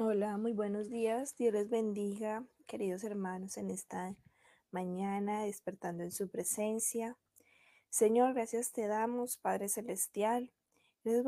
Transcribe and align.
Hola, 0.00 0.36
muy 0.36 0.52
buenos 0.52 0.88
días. 0.88 1.34
Dios 1.36 1.52
les 1.52 1.68
bendiga, 1.68 2.46
queridos 2.68 3.02
hermanos, 3.02 3.56
en 3.56 3.68
esta 3.68 4.14
mañana, 4.70 5.42
despertando 5.42 6.04
en 6.04 6.12
su 6.12 6.30
presencia. 6.30 7.18
Señor, 7.90 8.32
gracias 8.32 8.70
te 8.70 8.86
damos, 8.86 9.38
Padre 9.38 9.68
Celestial. 9.68 10.52
Gracias 11.02 11.24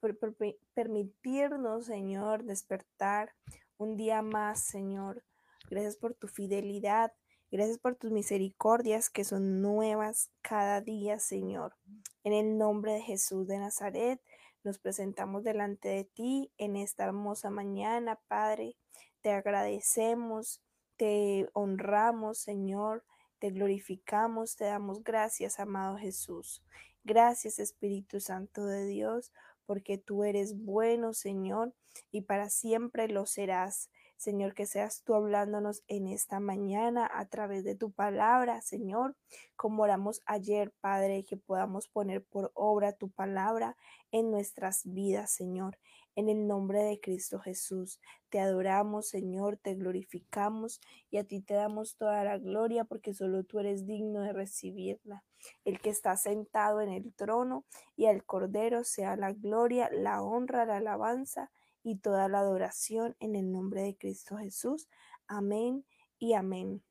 por, 0.00 0.34
permitirnos, 0.72 1.84
Señor, 1.84 2.44
despertar 2.44 3.34
un 3.76 3.98
día 3.98 4.22
más, 4.22 4.64
Señor. 4.64 5.22
Gracias 5.68 5.98
por 5.98 6.14
tu 6.14 6.26
fidelidad. 6.26 7.12
Gracias 7.50 7.76
por 7.76 7.96
tus 7.96 8.10
misericordias 8.10 9.10
que 9.10 9.24
son 9.24 9.60
nuevas 9.60 10.30
cada 10.40 10.80
día, 10.80 11.18
Señor. 11.18 11.76
En 12.24 12.32
el 12.32 12.56
nombre 12.56 12.94
de 12.94 13.02
Jesús 13.02 13.46
de 13.46 13.58
Nazaret, 13.58 14.22
nos 14.64 14.78
presentamos 14.78 15.44
delante 15.44 15.88
de 15.88 16.04
ti 16.04 16.52
en 16.58 16.76
esta 16.76 17.04
hermosa 17.04 17.50
mañana, 17.50 18.18
Padre. 18.28 18.76
Te 19.20 19.30
agradecemos, 19.30 20.62
te 20.96 21.48
honramos, 21.52 22.38
Señor, 22.38 23.04
te 23.38 23.50
glorificamos, 23.50 24.56
te 24.56 24.64
damos 24.64 25.02
gracias, 25.04 25.60
amado 25.60 25.96
Jesús. 25.96 26.62
Gracias, 27.04 27.58
Espíritu 27.58 28.20
Santo 28.20 28.66
de 28.66 28.86
Dios, 28.86 29.32
porque 29.64 29.96
tú 29.96 30.24
eres 30.24 30.58
bueno, 30.58 31.14
Señor, 31.14 31.72
y 32.10 32.22
para 32.22 32.50
siempre 32.50 33.08
lo 33.08 33.26
serás. 33.26 33.90
Señor, 34.18 34.52
que 34.52 34.66
seas 34.66 35.04
tú 35.04 35.14
hablándonos 35.14 35.84
en 35.86 36.08
esta 36.08 36.40
mañana 36.40 37.08
a 37.14 37.26
través 37.26 37.62
de 37.62 37.76
tu 37.76 37.92
palabra, 37.92 38.60
Señor, 38.62 39.14
como 39.54 39.84
oramos 39.84 40.22
ayer, 40.26 40.72
Padre, 40.80 41.24
que 41.24 41.36
podamos 41.36 41.86
poner 41.86 42.24
por 42.24 42.50
obra 42.54 42.92
tu 42.92 43.10
palabra 43.10 43.76
en 44.10 44.32
nuestras 44.32 44.82
vidas, 44.84 45.30
Señor. 45.30 45.78
En 46.16 46.28
el 46.28 46.48
nombre 46.48 46.82
de 46.82 46.98
Cristo 46.98 47.38
Jesús, 47.38 48.00
te 48.28 48.40
adoramos, 48.40 49.08
Señor, 49.08 49.56
te 49.56 49.76
glorificamos 49.76 50.80
y 51.10 51.18
a 51.18 51.24
ti 51.24 51.40
te 51.40 51.54
damos 51.54 51.96
toda 51.96 52.24
la 52.24 52.38
gloria 52.38 52.82
porque 52.82 53.14
solo 53.14 53.44
tú 53.44 53.60
eres 53.60 53.86
digno 53.86 54.22
de 54.22 54.32
recibirla. 54.32 55.22
El 55.64 55.80
que 55.80 55.90
está 55.90 56.16
sentado 56.16 56.80
en 56.80 56.88
el 56.88 57.14
trono 57.14 57.64
y 57.94 58.06
al 58.06 58.24
Cordero 58.24 58.82
sea 58.82 59.14
la 59.14 59.32
gloria, 59.32 59.90
la 59.92 60.20
honra, 60.20 60.66
la 60.66 60.78
alabanza 60.78 61.52
y 61.88 61.96
toda 61.96 62.28
la 62.28 62.40
adoración 62.40 63.16
en 63.18 63.34
el 63.34 63.50
nombre 63.50 63.82
de 63.82 63.96
Cristo 63.96 64.36
Jesús. 64.36 64.88
Amén 65.26 65.86
y 66.18 66.34
amén. 66.34 66.82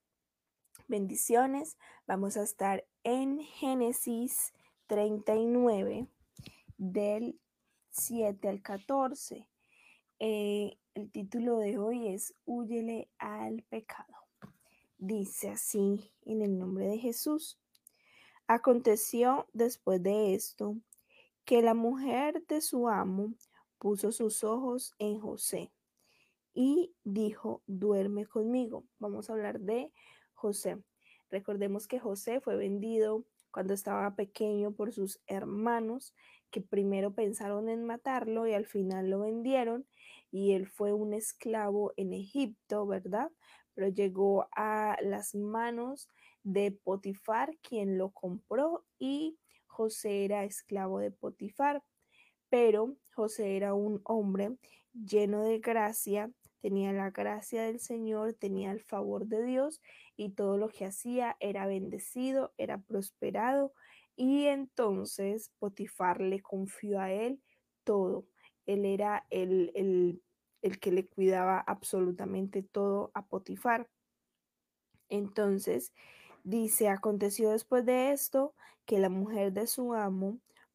Bendiciones. 0.87 1.77
Vamos 2.07 2.35
a 2.35 2.41
estar 2.41 2.83
en 3.03 3.39
Génesis 3.41 4.53
39 4.87 6.07
del 6.77 7.39
7 7.91 8.49
al 8.49 8.63
14. 8.63 9.47
Eh, 10.19 10.79
el 10.95 11.11
título 11.11 11.59
de 11.59 11.77
hoy 11.77 12.07
es 12.07 12.33
Huyele 12.45 13.07
al 13.19 13.61
pecado. 13.69 14.15
Dice 14.97 15.49
así 15.49 16.11
en 16.25 16.41
el 16.41 16.57
nombre 16.57 16.87
de 16.87 16.97
Jesús. 16.97 17.59
Aconteció 18.47 19.45
después 19.53 20.01
de 20.01 20.33
esto 20.33 20.75
que 21.45 21.61
la 21.61 21.75
mujer 21.75 22.43
de 22.47 22.61
su 22.61 22.89
amo 22.89 23.35
puso 23.79 24.11
sus 24.11 24.43
ojos 24.43 24.93
en 24.99 25.19
José 25.19 25.71
y 26.53 26.95
dijo, 27.03 27.61
duerme 27.67 28.25
conmigo. 28.25 28.83
Vamos 28.99 29.29
a 29.29 29.33
hablar 29.33 29.59
de 29.59 29.91
José. 30.33 30.81
Recordemos 31.29 31.87
que 31.87 31.99
José 31.99 32.41
fue 32.41 32.55
vendido 32.55 33.25
cuando 33.51 33.73
estaba 33.73 34.15
pequeño 34.15 34.71
por 34.71 34.91
sus 34.91 35.19
hermanos, 35.27 36.13
que 36.51 36.61
primero 36.61 37.13
pensaron 37.13 37.69
en 37.69 37.85
matarlo 37.85 38.47
y 38.47 38.53
al 38.53 38.65
final 38.65 39.09
lo 39.09 39.19
vendieron, 39.19 39.87
y 40.31 40.53
él 40.53 40.67
fue 40.67 40.93
un 40.93 41.13
esclavo 41.13 41.93
en 41.97 42.13
Egipto, 42.13 42.87
¿verdad? 42.87 43.31
Pero 43.73 43.87
llegó 43.89 44.47
a 44.55 44.97
las 45.01 45.35
manos 45.35 46.09
de 46.43 46.71
Potifar, 46.71 47.57
quien 47.61 47.97
lo 47.97 48.11
compró, 48.11 48.85
y 48.97 49.37
José 49.65 50.25
era 50.25 50.43
esclavo 50.43 50.99
de 50.99 51.11
Potifar. 51.11 51.83
Pero 52.49 52.95
José 53.13 53.57
era 53.57 53.73
un 53.73 54.01
hombre 54.03 54.57
lleno 54.93 55.43
de 55.43 55.59
gracia, 55.59 56.31
tenía 56.61 56.93
la 56.93 57.11
gracia 57.11 57.63
del 57.63 57.79
Señor, 57.79 58.33
tenía 58.33 58.71
el 58.71 58.81
favor 58.81 59.27
de 59.27 59.43
Dios 59.43 59.81
y 60.15 60.29
todo 60.29 60.57
lo 60.57 60.69
que 60.69 60.85
hacía 60.85 61.37
era 61.39 61.67
bendecido, 61.67 62.53
era 62.57 62.79
prosperado 62.79 63.73
y 64.15 64.45
entonces 64.45 65.51
Potifar 65.59 66.21
le 66.21 66.41
confió 66.41 66.99
a 66.99 67.11
él 67.11 67.41
todo. 67.83 68.25
Él 68.65 68.83
era 68.83 69.25
el, 69.29 69.71
el, 69.75 70.21
el 70.61 70.79
que 70.79 70.91
le 70.91 71.05
cuidaba 71.05 71.59
absolutamente 71.59 72.63
todo 72.63 73.11
a 73.13 73.25
Potifar. 73.25 73.87
Entonces 75.09 75.93
dice, 76.43 76.89
aconteció 76.89 77.51
después 77.51 77.85
de 77.85 78.11
esto 78.11 78.55
que 78.85 78.99
la 78.99 79.09
mujer 79.09 79.53
de 79.53 79.67
su 79.67 79.93
amo 79.93 80.39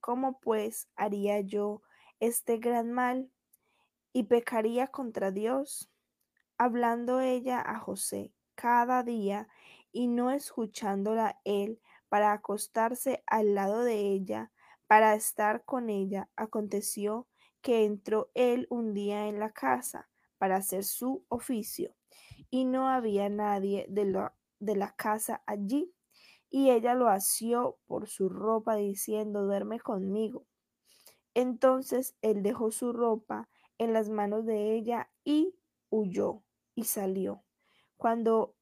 ¿Cómo 0.00 0.40
pues 0.40 0.88
haría 0.96 1.40
yo 1.40 1.82
este 2.20 2.58
gran 2.58 2.92
mal 2.92 3.30
y 4.12 4.24
pecaría 4.24 4.88
contra 4.88 5.30
Dios, 5.30 5.90
hablando 6.56 7.20
ella 7.20 7.60
a 7.60 7.78
José 7.78 8.32
cada 8.54 9.02
día 9.02 9.48
y 9.92 10.08
no 10.08 10.30
escuchándola 10.30 11.40
él 11.44 11.80
para 12.08 12.32
acostarse 12.32 13.22
al 13.26 13.54
lado 13.54 13.84
de 13.84 14.00
ella, 14.00 14.50
para 14.86 15.14
estar 15.14 15.64
con 15.64 15.90
ella, 15.90 16.28
aconteció 16.36 17.28
que 17.60 17.84
entró 17.84 18.30
él 18.34 18.66
un 18.70 18.94
día 18.94 19.28
en 19.28 19.38
la 19.38 19.52
casa 19.52 20.08
para 20.38 20.56
hacer 20.56 20.84
su 20.84 21.24
oficio, 21.28 21.94
y 22.50 22.64
no 22.64 22.88
había 22.88 23.28
nadie 23.28 23.86
de 23.88 24.06
la, 24.06 24.34
de 24.60 24.76
la 24.76 24.92
casa 24.92 25.42
allí, 25.46 25.92
y 26.50 26.70
ella 26.70 26.94
lo 26.94 27.08
asió 27.08 27.78
por 27.86 28.08
su 28.08 28.28
ropa, 28.28 28.76
diciendo, 28.76 29.44
duerme 29.44 29.80
conmigo. 29.80 30.46
Entonces 31.34 32.16
él 32.22 32.42
dejó 32.42 32.70
su 32.70 32.92
ropa 32.92 33.48
en 33.78 33.92
las 33.92 34.08
manos 34.08 34.44
de 34.44 34.74
ella 34.74 35.10
y 35.24 35.54
huyó 35.90 36.42
y 36.74 36.84
salió. 36.84 37.44
Cuando 37.96 38.54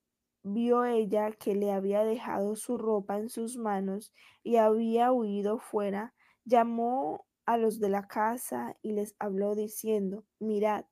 vio 0.42 0.84
ella 0.84 1.32
que 1.32 1.54
le 1.54 1.72
había 1.72 2.04
dejado 2.04 2.54
su 2.56 2.78
ropa 2.78 3.18
en 3.18 3.28
sus 3.28 3.56
manos 3.56 4.12
y 4.42 4.56
había 4.56 5.12
huido 5.12 5.58
fuera, 5.58 6.14
llamó 6.44 7.26
a 7.46 7.56
los 7.56 7.80
de 7.80 7.88
la 7.88 8.06
casa 8.06 8.76
y 8.82 8.92
les 8.92 9.16
habló 9.18 9.54
diciendo, 9.54 10.24
mirad, 10.38 10.84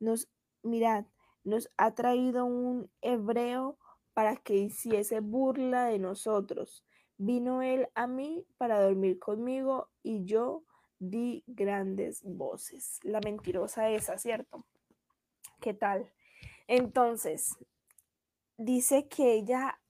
nos, 0.00 0.28
mirad, 0.62 1.06
nos 1.42 1.70
ha 1.76 1.94
traído 1.94 2.44
un 2.44 2.90
hebreo 3.00 3.78
para 4.14 4.36
que 4.36 4.54
hiciese 4.54 5.20
burla 5.20 5.86
de 5.86 5.98
nosotros. 5.98 6.84
Vino 7.18 7.62
él 7.62 7.88
a 7.94 8.06
mí 8.06 8.46
para 8.56 8.82
dormir 8.82 9.18
conmigo 9.18 9.90
y 10.02 10.24
yo 10.24 10.64
di 10.98 11.44
grandes 11.46 12.22
voces. 12.24 12.98
La 13.02 13.20
mentirosa 13.20 13.90
esa, 13.90 14.16
¿cierto? 14.18 14.64
¿Qué 15.60 15.74
tal? 15.74 16.10
Entonces, 16.66 17.56
dice 18.56 19.08
que 19.08 19.34
ella 19.34 19.80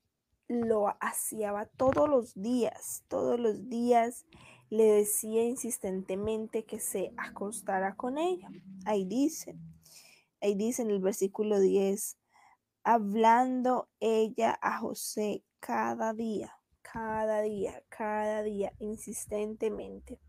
lo 0.49 0.95
hacía 1.01 1.71
todos 1.77 2.09
los 2.09 2.35
días, 2.35 3.05
todos 3.09 3.39
los 3.39 3.69
días 3.69 4.27
le 4.71 4.85
decía 4.85 5.45
insistentemente 5.45 6.65
que 6.65 6.81
se 6.81 7.13
acostara 7.17 7.95
con 7.97 8.19
ella. 8.19 8.51
Ahí 8.85 9.05
dice, 9.05 9.57
ahí 10.41 10.55
dice 10.55 10.83
en 10.83 10.91
el 10.91 11.01
versículo 11.01 11.61
10, 11.61 12.17
hablando 12.85 13.89
ella 13.99 14.59
a 14.63 14.79
José 14.79 15.43
cada 15.59 16.13
día, 16.13 16.55
cada 16.83 17.41
día, 17.41 17.83
cada 17.89 18.43
día, 18.43 18.73
insistentemente. 18.79 20.21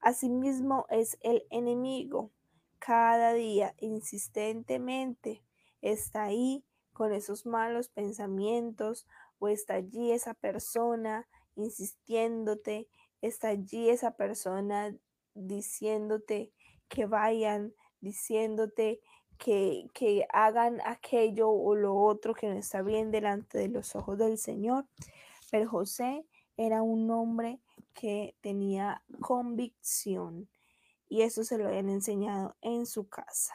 Asimismo 0.00 0.86
es 0.90 1.16
el 1.22 1.46
enemigo. 1.50 2.32
Cada 2.80 3.34
día, 3.34 3.74
insistentemente, 3.78 5.44
está 5.82 6.24
ahí 6.24 6.64
con 6.92 7.12
esos 7.12 7.46
malos 7.46 7.88
pensamientos 7.88 9.06
o 9.38 9.48
está 9.48 9.74
allí 9.74 10.10
esa 10.12 10.34
persona 10.34 11.28
insistiéndote, 11.54 12.88
está 13.20 13.48
allí 13.48 13.90
esa 13.90 14.16
persona 14.16 14.96
diciéndote 15.34 16.52
que 16.88 17.06
vayan, 17.06 17.74
diciéndote 18.00 19.00
que, 19.40 19.88
que 19.94 20.26
hagan 20.32 20.80
aquello 20.84 21.50
o 21.50 21.74
lo 21.74 21.96
otro 21.96 22.34
que 22.34 22.46
no 22.46 22.52
está 22.52 22.82
bien 22.82 23.10
delante 23.10 23.58
de 23.58 23.68
los 23.68 23.96
ojos 23.96 24.18
del 24.18 24.36
Señor. 24.36 24.86
Pero 25.50 25.68
José 25.68 26.26
era 26.58 26.82
un 26.82 27.10
hombre 27.10 27.58
que 27.94 28.36
tenía 28.42 29.02
convicción 29.20 30.48
y 31.08 31.22
eso 31.22 31.42
se 31.42 31.56
lo 31.56 31.66
habían 31.66 31.88
enseñado 31.88 32.54
en 32.60 32.84
su 32.84 33.08
casa. 33.08 33.54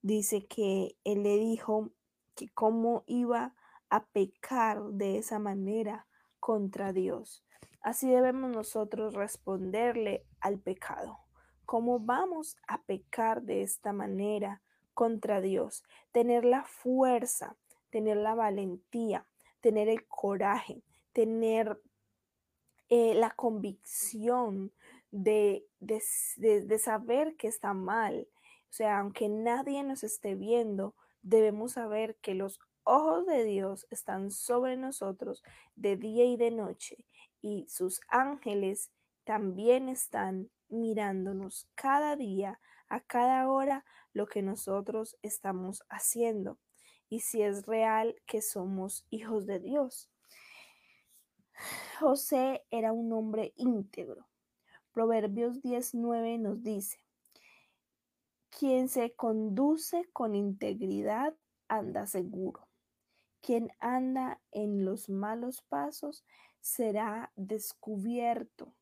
Dice 0.00 0.46
que 0.46 0.96
él 1.04 1.22
le 1.22 1.36
dijo 1.36 1.90
que 2.34 2.48
cómo 2.48 3.04
iba 3.06 3.54
a 3.90 4.06
pecar 4.06 4.82
de 4.84 5.18
esa 5.18 5.38
manera 5.38 6.06
contra 6.40 6.94
Dios. 6.94 7.44
Así 7.82 8.08
debemos 8.08 8.50
nosotros 8.50 9.14
responderle 9.14 10.24
al 10.40 10.58
pecado. 10.58 11.18
¿Cómo 11.66 12.00
vamos 12.00 12.56
a 12.66 12.80
pecar 12.82 13.42
de 13.42 13.60
esta 13.60 13.92
manera 13.92 14.62
contra 14.94 15.40
Dios? 15.40 15.84
Tener 16.12 16.44
la 16.44 16.64
fuerza, 16.64 17.56
tener 17.90 18.16
la 18.16 18.34
valentía, 18.34 19.26
tener 19.60 19.88
el 19.88 20.06
coraje, 20.06 20.82
tener 21.12 21.80
eh, 22.88 23.14
la 23.14 23.30
convicción 23.30 24.72
de, 25.10 25.66
de 25.80 26.78
saber 26.78 27.36
que 27.36 27.48
está 27.48 27.74
mal. 27.74 28.28
O 28.70 28.72
sea, 28.72 29.00
aunque 29.00 29.28
nadie 29.28 29.82
nos 29.82 30.04
esté 30.04 30.34
viendo, 30.34 30.94
debemos 31.22 31.72
saber 31.72 32.16
que 32.16 32.34
los 32.34 32.60
ojos 32.84 33.26
de 33.26 33.44
Dios 33.44 33.86
están 33.90 34.30
sobre 34.30 34.76
nosotros 34.76 35.42
de 35.76 35.96
día 35.96 36.24
y 36.24 36.36
de 36.36 36.50
noche 36.50 37.04
y 37.42 37.66
sus 37.68 38.00
ángeles 38.08 38.90
también 39.24 39.88
están 39.88 40.50
mirándonos 40.68 41.68
cada 41.74 42.16
día, 42.16 42.60
a 42.90 43.00
cada 43.00 43.48
hora, 43.48 43.84
lo 44.12 44.26
que 44.26 44.42
nosotros 44.42 45.16
estamos 45.22 45.84
haciendo 45.88 46.58
y 47.08 47.20
si 47.20 47.42
es 47.42 47.66
real 47.66 48.16
que 48.26 48.42
somos 48.42 49.06
hijos 49.10 49.46
de 49.46 49.60
Dios. 49.60 50.10
José 51.98 52.64
era 52.70 52.92
un 52.92 53.12
hombre 53.12 53.52
íntegro. 53.56 54.26
Proverbios 54.92 55.62
19 55.62 56.38
nos 56.38 56.62
dice, 56.62 56.98
quien 58.50 58.88
se 58.88 59.14
conduce 59.14 60.08
con 60.12 60.34
integridad 60.34 61.34
anda 61.68 62.06
seguro. 62.06 62.66
Quien 63.40 63.70
anda 63.78 64.40
en 64.50 64.84
los 64.84 65.08
malos 65.08 65.62
pasos 65.62 66.24
será 66.60 67.32
descubierto. 67.36 68.74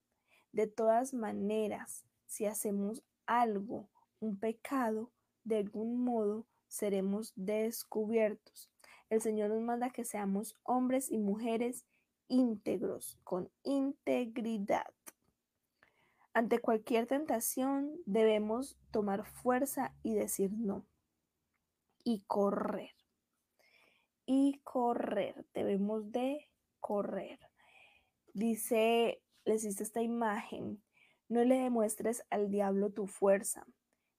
De 0.53 0.67
todas 0.67 1.15
maneras, 1.15 2.05
si 2.27 2.47
hacemos 2.47 3.05
algo, 3.27 3.89
un 4.21 4.39
pecado, 4.39 5.11
de 5.45 5.59
algún 5.59 6.05
modo 6.05 6.47
seremos 6.69 7.33
descubiertos. 7.37 8.71
El 9.11 9.23
Señor 9.23 9.51
nos 9.51 9.63
manda 9.63 9.91
que 9.91 10.05
seamos 10.05 10.55
hombres 10.65 11.11
y 11.11 11.19
mujeres 11.19 11.87
íntegros, 12.29 13.19
con 13.25 13.51
integridad. 13.63 14.87
Ante 16.35 16.61
cualquier 16.61 17.07
tentación 17.07 17.91
debemos 18.07 18.77
tomar 18.91 19.25
fuerza 19.25 19.95
y 20.03 20.15
decir 20.15 20.53
no. 20.53 20.87
Y 22.05 22.23
correr. 22.27 22.93
Y 24.27 24.61
correr. 24.63 25.47
Debemos 25.55 26.13
de 26.13 26.49
correr. 26.81 27.41
Dice, 28.35 29.23
les 29.45 29.65
hice 29.65 29.83
esta 29.83 30.03
imagen. 30.03 30.83
No 31.29 31.43
le 31.45 31.57
demuestres 31.59 32.23
al 32.31 32.51
diablo 32.51 32.91
tu 32.91 33.07
fuerza. 33.07 33.67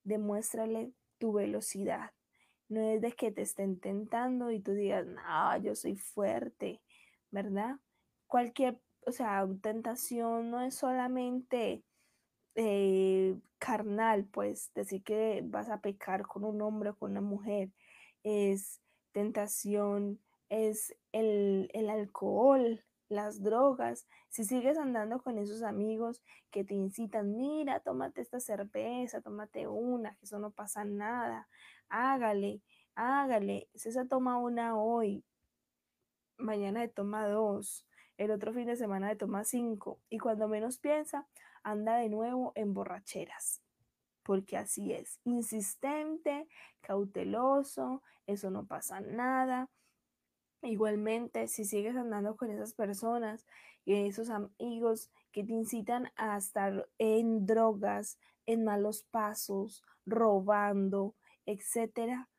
Demuéstrale 0.04 0.92
tu 1.18 1.34
velocidad. 1.34 2.12
No 2.68 2.81
es 2.81 3.01
de 3.01 3.13
que 3.13 3.31
te 3.31 3.42
estén 3.42 3.80
tentando 3.80 4.51
y 4.51 4.60
tú 4.60 4.74
digas, 4.74 5.06
no, 5.06 5.57
yo 5.57 5.75
soy 5.75 5.96
fuerte, 5.96 6.81
¿verdad? 7.31 7.78
Cualquier, 8.28 8.80
o 9.06 9.12
sea, 9.12 9.48
tentación 9.62 10.51
no 10.51 10.62
es 10.62 10.75
solamente 10.75 11.84
eh, 12.56 13.36
carnal, 13.57 14.25
pues 14.25 14.72
decir 14.75 15.04
que 15.04 15.42
vas 15.44 15.69
a 15.69 15.81
pecar 15.81 16.28
con 16.28 16.44
un 16.44 16.62
hombre 16.62 16.92
o 16.92 16.95
con 16.95 17.12
una 17.12 17.22
mujer, 17.22 17.69
es 18.24 18.81
tentación, 19.12 20.19
es 20.50 20.95
el, 21.12 21.69
el 21.74 21.90
alcohol, 21.90 22.84
las 23.09 23.41
drogas, 23.41 24.07
si 24.29 24.45
sigues 24.45 24.77
andando 24.77 25.21
con 25.21 25.38
esos 25.38 25.63
amigos 25.63 26.23
que 26.51 26.63
te 26.63 26.75
incitan, 26.75 27.35
mira, 27.35 27.79
tómate 27.79 28.21
esta 28.21 28.39
cerveza, 28.39 29.21
tómate 29.21 29.67
una, 29.67 30.15
que 30.15 30.25
eso 30.25 30.39
no 30.39 30.51
pasa 30.51 30.85
nada, 30.85 31.50
hágale, 31.89 32.61
hágale, 32.95 33.67
se 33.73 34.06
toma 34.06 34.38
una 34.38 34.77
hoy, 34.77 35.25
mañana 36.38 36.81
de 36.81 36.88
toma 36.88 37.27
dos, 37.27 37.88
el 38.17 38.31
otro 38.31 38.53
fin 38.53 38.67
de 38.67 38.75
semana 38.75 39.09
de 39.09 39.15
toma 39.15 39.44
cinco, 39.44 40.00
y 40.09 40.19
cuando 40.19 40.47
menos 40.47 40.77
piensa, 40.77 41.27
anda 41.63 41.97
de 41.97 42.09
nuevo 42.09 42.51
en 42.56 42.73
borracheras, 42.73 43.61
porque 44.23 44.56
así 44.56 44.94
es, 44.94 45.19
insistente, 45.23 46.47
cauteloso, 46.81 48.03
eso 48.27 48.51
no 48.51 48.67
pasa 48.67 49.01
nada. 49.01 49.67
Igualmente, 50.61 51.47
si 51.47 51.63
sigues 51.63 51.95
andando 51.95 52.35
con 52.35 52.51
esas 52.51 52.73
personas 52.73 53.45
y 53.85 53.94
esos 54.07 54.29
amigos 54.29 55.09
que 55.31 55.44
te 55.44 55.53
incitan 55.53 56.11
a 56.17 56.38
estar 56.38 56.88
en 56.97 57.45
drogas, 57.45 58.19
en 58.45 58.65
malos 58.65 59.03
pasos, 59.09 59.83
robando, 60.06 61.15
etcétera, 61.45 62.29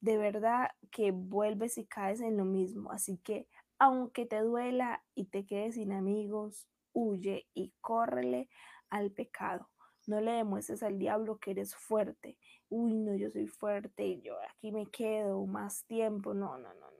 de 0.00 0.18
verdad 0.18 0.70
que 0.90 1.12
vuelves 1.12 1.78
y 1.78 1.86
caes 1.86 2.20
en 2.20 2.36
lo 2.36 2.44
mismo. 2.44 2.92
Así 2.92 3.18
que, 3.18 3.48
aunque 3.78 4.26
te 4.26 4.40
duela 4.40 5.04
y 5.14 5.26
te 5.26 5.46
quedes 5.46 5.76
sin 5.76 5.92
amigos, 5.92 6.68
huye 6.92 7.48
y 7.54 7.72
córrele 7.80 8.48
al 8.90 9.12
pecado. 9.12 9.68
No 10.06 10.20
le 10.20 10.32
demuestres 10.32 10.82
al 10.82 10.98
diablo 10.98 11.38
que 11.38 11.52
eres 11.52 11.74
fuerte. 11.76 12.38
Uy, 12.68 12.94
no, 12.94 13.14
yo 13.16 13.30
soy 13.30 13.46
fuerte 13.46 14.06
y 14.06 14.22
yo 14.22 14.34
aquí 14.50 14.72
me 14.72 14.86
quedo 14.86 15.46
más 15.46 15.84
tiempo. 15.86 16.34
No, 16.34 16.58
no, 16.58 16.74
no, 16.74 16.90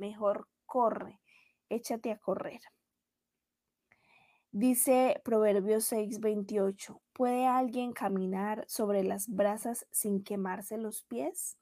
Mejor 0.00 0.48
corre, 0.64 1.20
échate 1.68 2.10
a 2.10 2.16
correr. 2.16 2.62
Dice 4.50 5.20
Proverbios 5.26 5.84
6:28, 5.92 7.02
¿puede 7.12 7.46
alguien 7.46 7.92
caminar 7.92 8.64
sobre 8.66 9.04
las 9.04 9.28
brasas 9.28 9.86
sin 9.90 10.24
quemarse 10.24 10.78
los 10.78 11.02
pies? 11.02 11.58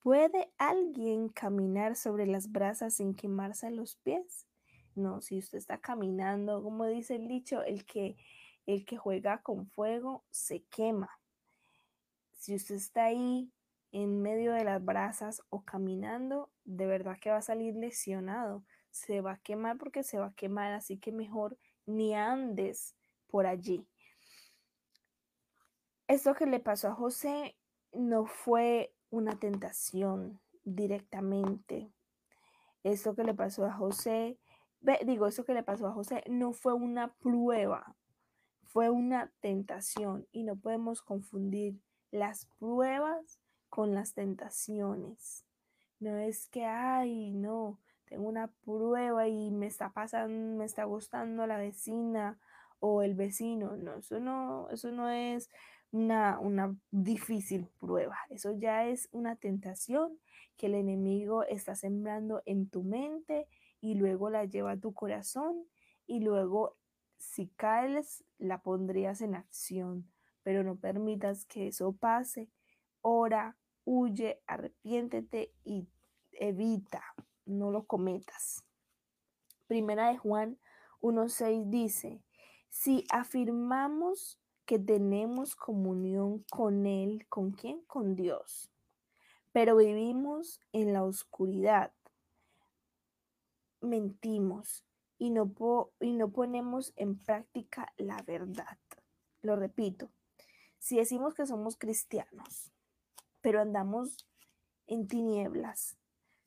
¿Puede 0.00 0.52
alguien 0.58 1.28
caminar 1.28 1.94
sobre 1.94 2.26
las 2.26 2.50
brasas 2.50 2.94
sin 2.94 3.14
quemarse 3.14 3.70
los 3.70 3.94
pies? 3.98 4.48
No, 4.96 5.20
si 5.20 5.38
usted 5.38 5.58
está 5.58 5.78
caminando, 5.78 6.60
como 6.60 6.86
dice 6.86 7.14
el 7.14 7.28
dicho, 7.28 7.62
el 7.62 7.84
que, 7.86 8.16
el 8.66 8.84
que 8.84 8.96
juega 8.96 9.42
con 9.42 9.68
fuego 9.68 10.24
se 10.32 10.64
quema. 10.64 11.20
Si 12.32 12.56
usted 12.56 12.74
está 12.74 13.04
ahí 13.04 13.52
en 13.92 14.20
medio 14.22 14.52
de 14.52 14.64
las 14.64 14.84
brasas 14.84 15.42
o 15.48 15.64
caminando, 15.64 16.50
de 16.64 16.86
verdad 16.86 17.18
que 17.20 17.30
va 17.30 17.38
a 17.38 17.42
salir 17.42 17.74
lesionado. 17.74 18.64
Se 18.90 19.20
va 19.20 19.32
a 19.32 19.38
quemar 19.38 19.78
porque 19.78 20.02
se 20.02 20.18
va 20.18 20.26
a 20.26 20.34
quemar, 20.34 20.72
así 20.72 20.98
que 20.98 21.12
mejor 21.12 21.58
ni 21.86 22.14
andes 22.14 22.96
por 23.28 23.46
allí. 23.46 23.86
Esto 26.08 26.34
que 26.34 26.46
le 26.46 26.60
pasó 26.60 26.88
a 26.88 26.94
José 26.94 27.56
no 27.92 28.26
fue 28.26 28.94
una 29.10 29.38
tentación 29.38 30.40
directamente. 30.64 31.90
Esto 32.84 33.14
que 33.14 33.24
le 33.24 33.34
pasó 33.34 33.64
a 33.66 33.72
José 33.72 34.38
digo, 35.04 35.26
eso 35.26 35.44
que 35.44 35.54
le 35.54 35.62
pasó 35.62 35.86
a 35.86 35.92
José 35.92 36.22
no 36.28 36.52
fue 36.52 36.74
una 36.74 37.14
prueba, 37.14 37.96
fue 38.64 38.90
una 38.90 39.32
tentación 39.40 40.26
y 40.32 40.44
no 40.44 40.56
podemos 40.56 41.02
confundir 41.02 41.80
las 42.10 42.46
pruebas 42.58 43.40
con 43.76 43.92
las 43.94 44.14
tentaciones. 44.14 45.44
No 46.00 46.16
es 46.16 46.48
que, 46.48 46.64
ay, 46.64 47.30
no, 47.30 47.78
tengo 48.06 48.26
una 48.26 48.48
prueba 48.64 49.28
y 49.28 49.50
me 49.50 49.66
está 49.66 49.92
pasando, 49.92 50.56
me 50.56 50.64
está 50.64 50.84
gustando 50.84 51.46
la 51.46 51.58
vecina 51.58 52.40
o 52.80 53.02
el 53.02 53.14
vecino. 53.14 53.76
No, 53.76 53.96
eso 53.96 54.18
no, 54.18 54.70
eso 54.70 54.90
no 54.92 55.10
es 55.10 55.50
una, 55.90 56.40
una 56.40 56.74
difícil 56.90 57.68
prueba. 57.78 58.16
Eso 58.30 58.58
ya 58.58 58.86
es 58.86 59.10
una 59.12 59.36
tentación 59.36 60.18
que 60.56 60.68
el 60.68 60.74
enemigo 60.74 61.42
está 61.42 61.74
sembrando 61.74 62.42
en 62.46 62.70
tu 62.70 62.82
mente 62.82 63.46
y 63.82 63.96
luego 63.96 64.30
la 64.30 64.46
lleva 64.46 64.70
a 64.70 64.80
tu 64.80 64.94
corazón 64.94 65.66
y 66.06 66.20
luego 66.20 66.78
si 67.18 67.48
caes 67.48 68.24
la 68.38 68.62
pondrías 68.62 69.20
en 69.20 69.34
acción, 69.34 70.10
pero 70.42 70.64
no 70.64 70.76
permitas 70.76 71.44
que 71.44 71.66
eso 71.66 71.92
pase. 71.92 72.48
Ora, 73.02 73.54
huye, 73.86 74.42
arrepiéntete 74.46 75.54
y 75.64 75.88
evita, 76.32 77.02
no 77.46 77.70
lo 77.70 77.86
cometas. 77.86 78.62
Primera 79.66 80.08
de 80.08 80.18
Juan 80.18 80.58
1.6 81.00 81.70
dice, 81.70 82.22
si 82.68 83.06
afirmamos 83.10 84.38
que 84.66 84.78
tenemos 84.80 85.54
comunión 85.54 86.44
con 86.50 86.86
Él. 86.86 87.26
¿Con 87.28 87.52
quién? 87.52 87.80
Con 87.86 88.16
Dios. 88.16 88.70
Pero 89.52 89.76
vivimos 89.76 90.60
en 90.72 90.92
la 90.92 91.04
oscuridad. 91.04 91.92
Mentimos 93.80 94.84
y 95.18 95.30
no, 95.30 95.54
y 96.00 96.12
no 96.12 96.30
ponemos 96.30 96.92
en 96.96 97.16
práctica 97.16 97.92
la 97.96 98.20
verdad. 98.22 98.78
Lo 99.40 99.54
repito, 99.54 100.10
si 100.78 100.96
decimos 100.96 101.34
que 101.34 101.46
somos 101.46 101.76
cristianos, 101.76 102.72
pero 103.46 103.60
andamos 103.60 104.26
en 104.88 105.06
tinieblas, 105.06 105.96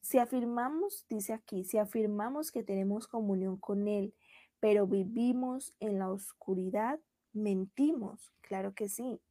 si 0.01 0.17
afirmamos, 0.17 1.05
dice 1.07 1.31
aquí, 1.31 1.63
si 1.63 1.77
afirmamos 1.77 2.51
que 2.51 2.61
tenemos 2.61 3.07
comunión 3.07 3.55
con 3.55 3.87
Él, 3.87 4.13
pero 4.59 4.85
vivimos 4.85 5.73
en 5.79 5.97
la 5.97 6.11
oscuridad, 6.11 6.99
mentimos, 7.31 8.33
claro 8.41 8.73
que 8.73 8.89
sí. 8.89 9.21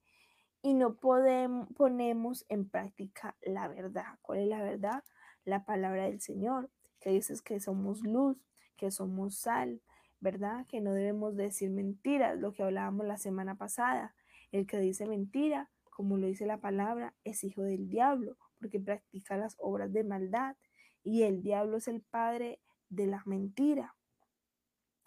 Y 0.63 0.73
no 0.73 0.95
podemos, 0.95 1.69
ponemos 1.77 2.47
en 2.49 2.67
práctica 2.67 3.37
la 3.43 3.69
verdad. 3.69 4.19
¿Cuál 4.23 4.39
es 4.39 4.49
la 4.49 4.63
verdad? 4.63 5.05
La 5.45 5.67
palabra 5.67 6.05
del 6.05 6.23
Señor, 6.23 6.71
que 7.01 7.11
dices 7.11 7.43
que 7.43 7.61
somos 7.61 8.01
luz, 8.01 8.39
que 8.79 8.91
somos 8.91 9.37
sal, 9.37 9.83
¿verdad? 10.21 10.65
Que 10.69 10.81
no 10.81 10.95
debemos 10.95 11.37
decir 11.37 11.69
mentiras, 11.69 12.39
lo 12.39 12.55
que 12.55 12.63
hablábamos 12.63 13.05
la 13.05 13.19
semana 13.19 13.57
pasada. 13.57 14.15
El 14.53 14.67
que 14.67 14.79
dice 14.79 15.05
mentira, 15.05 15.69
como 15.99 16.17
lo 16.17 16.29
dice 16.29 16.47
la 16.47 16.61
palabra, 16.61 17.13
es 17.25 17.43
hijo 17.43 17.63
del 17.63 17.89
diablo, 17.89 18.37
porque 18.61 18.79
practica 18.79 19.37
las 19.37 19.57
obras 19.59 19.93
de 19.93 20.05
maldad. 20.05 20.55
Y 21.03 21.25
el 21.25 21.43
diablo 21.43 21.79
es 21.79 21.89
el 21.89 22.03
padre 22.03 22.61
de 22.89 23.09
la 23.09 23.21
mentira. 23.27 23.97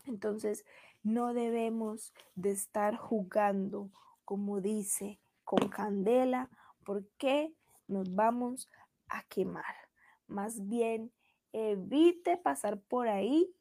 Entonces, 0.06 0.66
no 1.02 1.34
debemos 1.34 2.14
de 2.36 2.52
estar 2.52 2.98
jugando, 2.98 3.90
como 4.26 4.60
dice, 4.60 5.22
con 5.46 5.70
candela, 5.70 6.50
porque 6.84 7.56
nos 7.88 8.14
vamos 8.14 8.70
a 9.08 9.24
quemar. 9.30 9.74
Más 10.28 10.68
bien, 10.68 11.14
evite 11.54 12.36
pasar 12.36 12.82
por 12.82 13.08
ahí, 13.08 13.56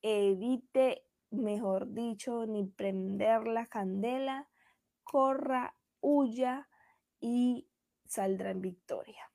evite, 0.00 1.04
mejor 1.28 1.92
dicho, 1.92 2.46
ni 2.46 2.64
prender 2.64 3.46
la 3.46 3.66
candela, 3.66 4.48
corra, 5.04 5.76
huya 6.00 6.66
y 7.20 7.68
saldrá 8.06 8.50
en 8.50 8.60
victoria. 8.60 9.30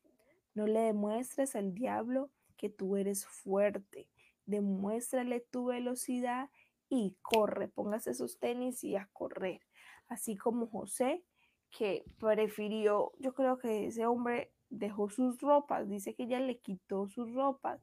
No 0.54 0.68
le 0.68 0.82
demuestres 0.82 1.56
al 1.56 1.74
diablo 1.74 2.32
que 2.58 2.70
tú 2.70 2.96
eres 2.98 3.26
fuerte. 3.26 4.10
Demuéstrale 4.46 5.40
tu 5.40 5.66
velocidad 5.66 6.50
y 6.90 7.18
corre, 7.22 7.68
póngase 7.68 8.12
esos 8.12 8.40
tenis 8.40 8.84
y 8.84 8.96
a 8.96 9.10
correr. 9.12 9.62
Así 10.08 10.36
como 10.36 10.68
José, 10.68 11.24
que 11.72 12.06
prefirió, 12.20 13.12
yo 13.20 13.34
creo 13.34 13.58
que 13.58 13.88
ese 13.88 14.06
hombre 14.06 14.54
dejó 14.70 15.10
sus 15.10 15.42
ropas, 15.42 15.90
dice 15.90 16.14
que 16.16 16.24
ella 16.24 16.40
le 16.40 16.60
quitó 16.60 17.08
sus 17.08 17.34
ropas. 17.34 17.82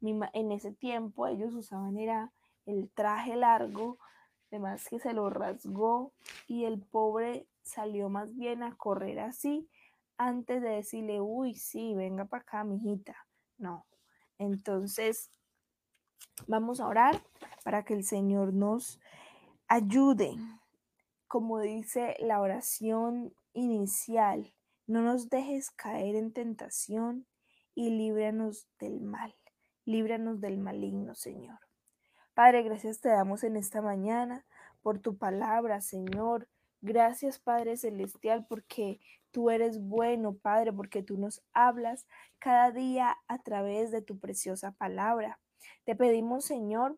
En 0.00 0.52
ese 0.52 0.72
tiempo 0.72 1.26
ellos 1.26 1.54
usaban 1.54 1.98
era 1.98 2.32
el 2.66 2.90
traje 2.90 3.36
largo, 3.36 3.98
además 4.50 4.86
que 4.88 4.98
se 4.98 5.12
lo 5.12 5.30
rasgó 5.30 6.12
y 6.46 6.64
el 6.64 6.80
pobre 6.80 7.46
salió 7.62 8.08
más 8.08 8.34
bien 8.36 8.62
a 8.62 8.76
correr 8.76 9.20
así 9.20 9.68
antes 10.18 10.60
de 10.60 10.70
decirle, 10.70 11.20
uy, 11.20 11.54
sí, 11.54 11.94
venga 11.94 12.24
para 12.24 12.42
acá, 12.42 12.64
mijita. 12.64 13.16
No. 13.56 13.86
Entonces, 14.38 15.30
vamos 16.46 16.80
a 16.80 16.88
orar 16.88 17.22
para 17.64 17.84
que 17.84 17.94
el 17.94 18.04
Señor 18.04 18.52
nos 18.52 19.00
ayude. 19.68 20.34
Como 21.28 21.60
dice 21.60 22.16
la 22.18 22.40
oración 22.40 23.32
inicial, 23.52 24.52
no 24.86 25.02
nos 25.02 25.28
dejes 25.28 25.70
caer 25.70 26.16
en 26.16 26.32
tentación 26.32 27.26
y 27.74 27.90
líbranos 27.90 28.68
del 28.80 29.00
mal. 29.00 29.34
Líbranos 29.84 30.40
del 30.40 30.58
maligno, 30.58 31.14
Señor. 31.14 31.67
Padre, 32.38 32.62
gracias 32.62 33.00
te 33.00 33.08
damos 33.08 33.42
en 33.42 33.56
esta 33.56 33.82
mañana 33.82 34.46
por 34.80 35.00
tu 35.00 35.18
palabra, 35.18 35.80
Señor. 35.80 36.48
Gracias, 36.80 37.40
Padre 37.40 37.76
Celestial, 37.76 38.46
porque 38.48 39.00
tú 39.32 39.50
eres 39.50 39.80
bueno, 39.80 40.36
Padre, 40.36 40.72
porque 40.72 41.02
tú 41.02 41.18
nos 41.18 41.42
hablas 41.52 42.06
cada 42.38 42.70
día 42.70 43.16
a 43.26 43.42
través 43.42 43.90
de 43.90 44.02
tu 44.02 44.20
preciosa 44.20 44.70
palabra. 44.70 45.40
Te 45.82 45.96
pedimos, 45.96 46.44
Señor, 46.44 46.96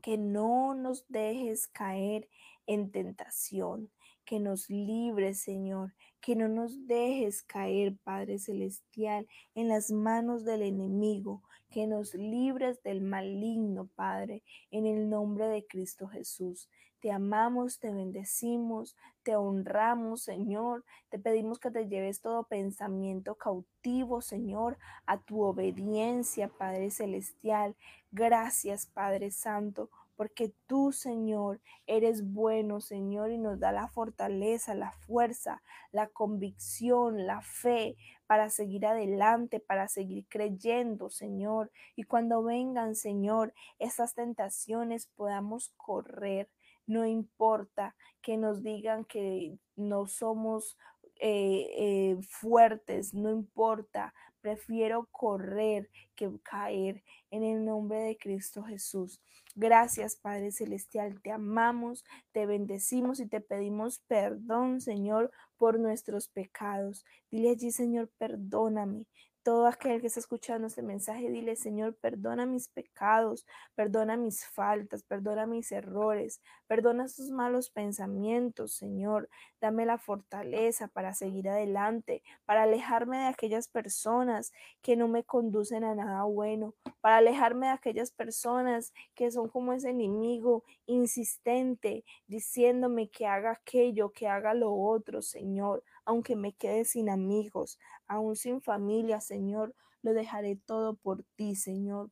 que 0.00 0.16
no 0.16 0.74
nos 0.74 1.08
dejes 1.08 1.66
caer 1.66 2.28
en 2.66 2.92
tentación, 2.92 3.90
que 4.26 4.40
nos 4.40 4.68
libres, 4.68 5.40
Señor, 5.40 5.94
que 6.20 6.36
no 6.36 6.48
nos 6.48 6.86
dejes 6.86 7.42
caer, 7.42 7.96
Padre 8.04 8.38
Celestial, 8.38 9.26
en 9.54 9.68
las 9.68 9.90
manos 9.90 10.44
del 10.44 10.62
enemigo, 10.62 11.42
que 11.70 11.86
nos 11.86 12.14
libres 12.14 12.82
del 12.82 13.00
maligno, 13.00 13.88
Padre, 13.94 14.42
en 14.70 14.86
el 14.86 15.08
nombre 15.08 15.46
de 15.46 15.66
Cristo 15.66 16.08
Jesús. 16.08 16.68
Te 17.00 17.12
amamos, 17.12 17.78
te 17.78 17.92
bendecimos, 17.92 18.96
te 19.22 19.36
honramos, 19.36 20.22
Señor. 20.22 20.84
Te 21.08 21.18
pedimos 21.18 21.58
que 21.58 21.70
te 21.70 21.86
lleves 21.86 22.20
todo 22.20 22.44
pensamiento 22.44 23.36
cautivo, 23.36 24.22
Señor, 24.22 24.78
a 25.06 25.18
tu 25.18 25.42
obediencia, 25.42 26.48
Padre 26.48 26.90
Celestial. 26.90 27.76
Gracias, 28.10 28.86
Padre 28.86 29.30
Santo, 29.30 29.90
porque 30.16 30.52
tú, 30.66 30.92
Señor, 30.92 31.60
eres 31.86 32.32
bueno, 32.32 32.80
Señor, 32.80 33.30
y 33.30 33.38
nos 33.38 33.60
da 33.60 33.70
la 33.70 33.86
fortaleza, 33.88 34.74
la 34.74 34.92
fuerza, 34.92 35.62
la 35.92 36.08
convicción, 36.08 37.26
la 37.26 37.42
fe 37.42 37.96
para 38.26 38.50
seguir 38.50 38.86
adelante, 38.86 39.60
para 39.60 39.88
seguir 39.88 40.26
creyendo, 40.28 41.10
Señor. 41.10 41.70
Y 41.94 42.04
cuando 42.04 42.42
vengan, 42.42 42.94
Señor, 42.94 43.52
estas 43.78 44.14
tentaciones 44.14 45.06
podamos 45.14 45.72
correr. 45.76 46.48
No 46.86 47.04
importa 47.04 47.94
que 48.22 48.36
nos 48.36 48.62
digan 48.62 49.04
que 49.04 49.58
no 49.76 50.06
somos 50.06 50.78
eh, 51.18 51.68
eh, 51.76 52.16
fuertes, 52.28 53.14
no 53.14 53.30
importa, 53.30 54.12
prefiero 54.40 55.08
correr 55.10 55.90
que 56.14 56.30
caer 56.42 57.02
en 57.36 57.44
el 57.44 57.64
nombre 57.64 57.98
de 57.98 58.16
Cristo 58.16 58.62
Jesús. 58.62 59.20
Gracias, 59.54 60.16
Padre 60.16 60.52
Celestial, 60.52 61.20
te 61.22 61.30
amamos, 61.30 62.04
te 62.32 62.46
bendecimos 62.46 63.20
y 63.20 63.26
te 63.26 63.40
pedimos 63.40 64.00
perdón, 64.06 64.80
Señor, 64.80 65.30
por 65.56 65.78
nuestros 65.78 66.28
pecados. 66.28 67.04
Dile 67.30 67.50
allí, 67.50 67.70
Señor, 67.70 68.10
perdóname 68.18 69.06
todo 69.46 69.68
aquel 69.68 70.00
que 70.00 70.08
está 70.08 70.18
escuchando 70.18 70.66
este 70.66 70.82
mensaje, 70.82 71.30
dile, 71.30 71.54
Señor, 71.54 71.94
perdona 71.94 72.46
mis 72.46 72.66
pecados, 72.66 73.46
perdona 73.76 74.16
mis 74.16 74.44
faltas, 74.44 75.04
perdona 75.04 75.46
mis 75.46 75.70
errores, 75.70 76.40
perdona 76.66 77.06
sus 77.06 77.30
malos 77.30 77.70
pensamientos, 77.70 78.72
Señor. 78.72 79.28
Dame 79.60 79.86
la 79.86 79.98
fortaleza 79.98 80.88
para 80.88 81.14
seguir 81.14 81.48
adelante, 81.48 82.24
para 82.44 82.64
alejarme 82.64 83.18
de 83.18 83.26
aquellas 83.26 83.68
personas 83.68 84.52
que 84.82 84.96
no 84.96 85.06
me 85.06 85.22
conducen 85.22 85.84
a 85.84 85.94
nada 85.94 86.24
bueno, 86.24 86.74
para 87.00 87.18
alejarme 87.18 87.66
de 87.68 87.74
aquellas 87.74 88.10
personas 88.10 88.92
que 89.14 89.30
son 89.30 89.48
como 89.48 89.72
ese 89.72 89.90
enemigo 89.90 90.64
insistente, 90.86 92.04
diciéndome 92.26 93.10
que 93.10 93.28
haga 93.28 93.52
aquello, 93.52 94.10
que 94.10 94.26
haga 94.26 94.54
lo 94.54 94.74
otro, 94.74 95.22
Señor 95.22 95.84
aunque 96.06 96.36
me 96.36 96.54
quede 96.54 96.84
sin 96.84 97.10
amigos, 97.10 97.78
aún 98.06 98.36
sin 98.36 98.62
familia, 98.62 99.20
Señor, 99.20 99.74
lo 100.02 100.14
dejaré 100.14 100.56
todo 100.56 100.94
por 100.94 101.24
ti, 101.34 101.56
Señor, 101.56 102.10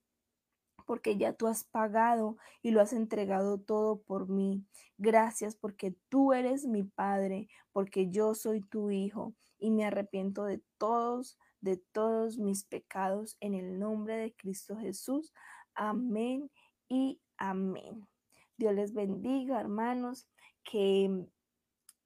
porque 0.84 1.16
ya 1.16 1.32
tú 1.32 1.46
has 1.46 1.64
pagado 1.64 2.36
y 2.60 2.72
lo 2.72 2.80
has 2.80 2.92
entregado 2.92 3.58
todo 3.58 4.02
por 4.02 4.28
mí. 4.28 4.66
Gracias 4.98 5.56
porque 5.56 5.94
tú 6.08 6.32
eres 6.32 6.66
mi 6.66 6.82
Padre, 6.82 7.48
porque 7.72 8.10
yo 8.10 8.34
soy 8.34 8.60
tu 8.60 8.90
Hijo 8.90 9.32
y 9.58 9.70
me 9.70 9.84
arrepiento 9.84 10.44
de 10.44 10.60
todos, 10.76 11.38
de 11.60 11.76
todos 11.92 12.36
mis 12.36 12.64
pecados 12.64 13.36
en 13.40 13.54
el 13.54 13.78
nombre 13.78 14.16
de 14.16 14.34
Cristo 14.34 14.76
Jesús. 14.76 15.32
Amén 15.74 16.50
y 16.88 17.20
amén. 17.38 18.06
Dios 18.56 18.74
les 18.74 18.92
bendiga, 18.92 19.60
hermanos, 19.60 20.26
que 20.64 21.26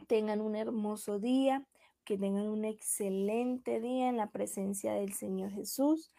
tengan 0.06 0.40
un 0.40 0.54
hermoso 0.54 1.18
día 1.18 1.66
que 2.08 2.16
tengan 2.16 2.48
un 2.48 2.64
excelente 2.64 3.80
día 3.80 4.08
en 4.08 4.16
la 4.16 4.30
presencia 4.30 4.94
del 4.94 5.12
Señor 5.12 5.50
Jesús 5.50 6.10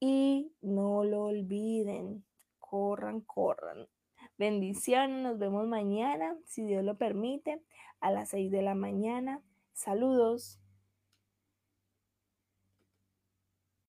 y 0.00 0.50
no 0.62 1.04
lo 1.04 1.26
olviden, 1.26 2.24
corran, 2.58 3.20
corran. 3.20 3.86
Bendiciones, 4.36 5.22
nos 5.22 5.38
vemos 5.38 5.68
mañana, 5.68 6.36
si 6.44 6.64
Dios 6.64 6.82
lo 6.82 6.98
permite, 6.98 7.62
a 8.00 8.10
las 8.10 8.30
6 8.30 8.50
de 8.50 8.62
la 8.62 8.74
mañana. 8.74 9.40
Saludos. 9.74 10.58